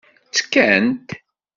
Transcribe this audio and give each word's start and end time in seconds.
Ttekkant. 0.27 1.09